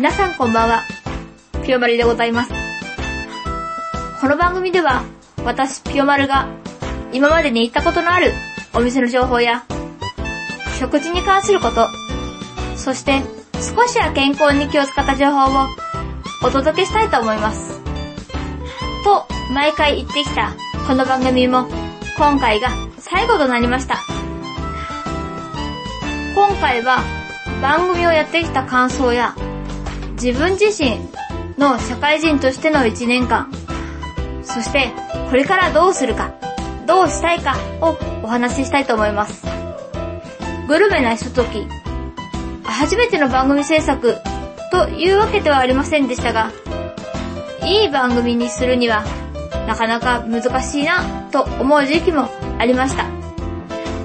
[0.00, 0.80] 皆さんこんばんは。
[1.62, 2.52] ピオマルでございます。
[4.18, 5.04] この番組では、
[5.44, 6.48] 私ピオマルが
[7.12, 8.32] 今までに行ったことのある
[8.72, 9.66] お店の情報や、
[10.78, 11.86] 食事に関すること、
[12.76, 13.20] そして
[13.56, 15.66] 少しは健康に気を使った情報を
[16.44, 17.78] お届けしたいと思います。
[19.04, 20.54] と、毎回言ってきた
[20.88, 21.68] この番組も
[22.16, 23.98] 今回が最後となりました。
[26.34, 27.02] 今回は
[27.60, 29.36] 番組をやってきた感想や
[30.22, 30.98] 自分自身
[31.56, 33.50] の社会人としての1年間、
[34.42, 34.92] そして
[35.30, 36.34] これからどうするか、
[36.86, 39.46] どうしたいかをお話ししたいと思います。
[40.68, 41.66] グルメなひととき、
[42.64, 44.18] 初めての番組制作
[44.70, 46.52] というわけではありませんでしたが、
[47.64, 49.02] いい番組にするには
[49.66, 52.28] なかなか難しいなと思う時期も
[52.58, 53.06] ありました。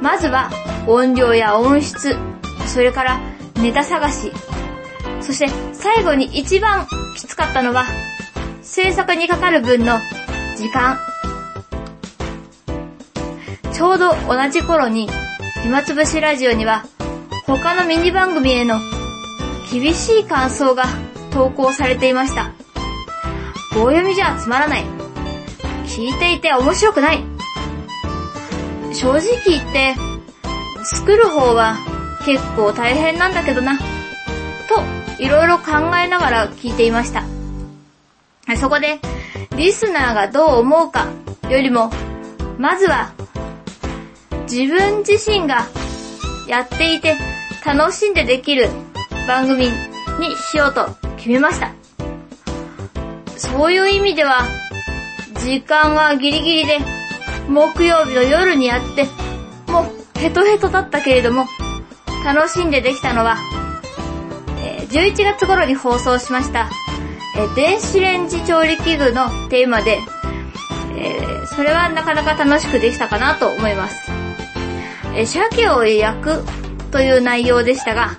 [0.00, 0.50] まずは
[0.86, 2.16] 音量や音質、
[2.68, 3.20] それから
[3.56, 4.30] ネタ探し、
[5.26, 7.84] そして最後に一番きつかったのは
[8.62, 9.98] 制作にかかる分の
[10.56, 10.98] 時間。
[13.72, 15.08] ちょうど同じ頃に
[15.62, 16.84] 暇つぶしラジオには
[17.44, 18.78] 他のミニ番組への
[19.70, 20.84] 厳しい感想が
[21.32, 22.52] 投稿されていました。
[23.74, 24.84] 棒読みじゃつまらない。
[25.86, 27.24] 聞いていて面白くない。
[28.94, 29.94] 正直言って、
[30.84, 31.76] 作る方は
[32.24, 33.76] 結構大変なんだけどな。
[33.76, 33.84] と、
[35.18, 37.24] いろいろ考えながら聞いていました。
[38.56, 39.00] そこで、
[39.56, 41.08] リスナーがどう思うか
[41.48, 41.90] よりも、
[42.58, 43.12] まずは、
[44.50, 45.66] 自分自身が
[46.46, 47.16] やっていて
[47.64, 48.68] 楽しんでできる
[49.26, 49.66] 番組
[50.20, 51.72] にしようと決めました。
[53.36, 54.46] そういう意味では、
[55.40, 56.78] 時間はギリギリで、
[57.48, 59.06] 木曜日の夜にやって、
[59.70, 61.46] もうヘトヘトだったけれども、
[62.24, 63.36] 楽しんでできたのは、
[64.66, 66.68] え11月頃に放送しました、
[67.36, 69.98] えー電子レンジ調理器具のテーマで、
[70.96, 73.96] えーそれはなかなか楽しくできたかなと思います。
[75.14, 76.44] えー鮭を焼く
[76.90, 78.18] という内容でしたが、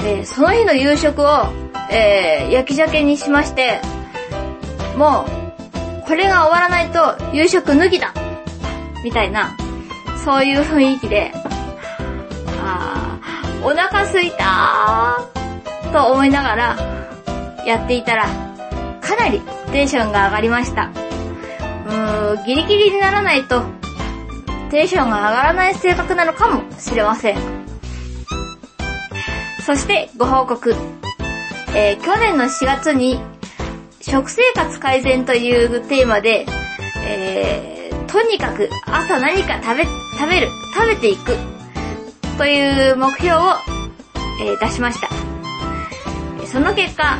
[0.00, 1.46] えーその日の夕食を、
[1.90, 3.80] えー焼き鮭にしまして、
[4.96, 5.24] も
[6.04, 8.12] う、これが終わらないと夕食脱ぎだ
[9.04, 9.56] みたいな、
[10.24, 11.32] そういう雰囲気で、
[12.62, 12.99] あ、
[13.62, 15.18] お腹すいた？
[15.34, 16.76] ーと思いながら
[17.66, 18.26] やっていたら、
[19.00, 19.40] かなり
[19.72, 20.90] テンションが上がりました。
[21.86, 23.62] うーん、ギリギリにならないと、
[24.70, 27.38] テンションが上がらない性格なのかもしれません。
[29.66, 30.74] そしてご報告。
[31.74, 33.20] えー去年の4月に
[34.00, 36.46] 食生活改善というテーマで、
[37.06, 41.36] えーとにかく朝何か食べ、食べる、食べていく
[42.40, 43.52] という目標を、
[44.40, 45.10] えー出しました。
[46.46, 47.18] その結果、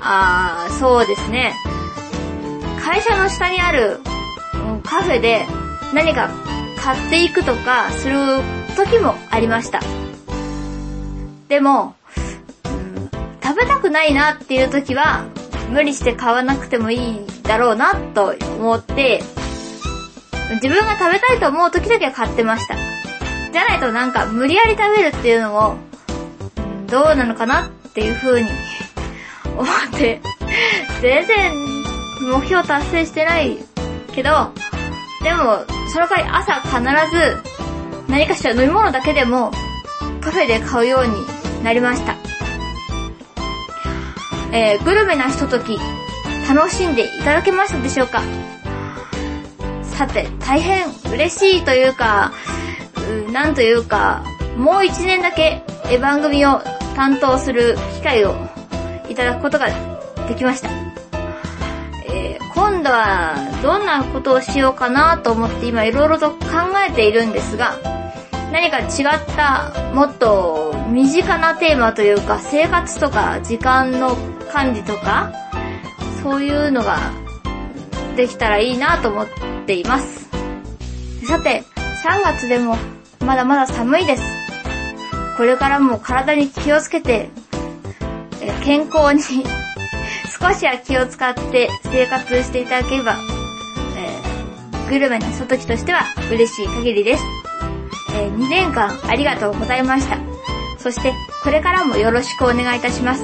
[0.00, 1.52] あそうですね、
[2.80, 3.98] 会社の下にある
[4.84, 5.46] カフェで
[5.92, 6.30] 何か
[6.80, 8.14] 買っていくとかする
[8.76, 9.80] 時もありました。
[11.48, 11.96] でも、
[13.42, 15.24] 食べたくないなっていう時は
[15.70, 19.24] 無理して買わなくてもいいだろうなと思って、
[20.62, 22.91] 自分が食べたいと思う時だけは買ってました。
[23.52, 25.76] じゃないとなんか無理やり食べるっていうのも、
[26.86, 28.50] どうなのかなっていう風に
[29.56, 30.20] 思って、
[31.00, 31.52] 全然
[32.32, 33.58] 目標達成してない
[34.14, 34.52] けど、
[35.22, 36.80] でも、その回朝必
[37.14, 37.42] ず
[38.08, 39.52] 何かしら飲み物だけでも
[40.20, 42.16] カフェで買うようになりました。
[44.52, 45.78] えー、グルメなひととき、
[46.48, 48.22] 楽しんでいただけましたでしょうか？
[49.82, 52.32] さて、大変嬉しいというか、
[53.32, 54.22] なんというか、
[54.56, 55.62] もう一年だけ
[56.00, 56.60] 番組を
[56.94, 58.34] 担当する機会を
[59.08, 59.68] いただくことが
[60.28, 60.68] できました。
[62.06, 66.38] えー今度はどんなことをしようかなと思って今いろいろと考
[66.86, 67.78] えているんですが、
[68.52, 74.16] 何か違った、もっと身近なテーマというか、生活とか時間の
[74.52, 75.32] 管理とか、
[76.22, 76.98] そういうのが
[78.16, 79.28] できたらいいなと思っ
[79.66, 80.28] ています。
[81.26, 81.64] さて、
[82.04, 82.76] 3月でも
[83.24, 84.22] まだまだ寒いです。
[85.36, 87.30] これからも体に気をつけて、
[88.40, 89.44] え健康に
[90.40, 93.16] 少しは気を使って生活していただければ、
[93.96, 97.24] えーグルメなひとときとしては嬉しい限りです。
[98.14, 100.18] え2年間ありがとうございました。
[100.78, 101.14] そして、
[101.44, 103.22] これからもよろしくお願いいたします。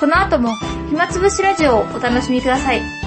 [0.00, 0.56] この後も、
[0.88, 2.97] 暇つぶしラジオをお楽しみください。